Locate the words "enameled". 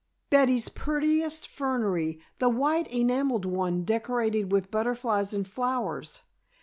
2.87-3.45